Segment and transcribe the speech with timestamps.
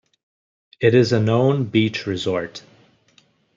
[0.79, 2.63] It is a known beach resort.